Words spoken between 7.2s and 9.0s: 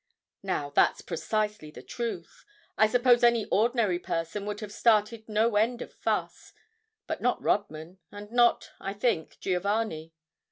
not Rodman, and not, I